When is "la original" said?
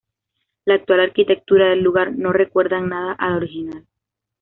3.29-3.85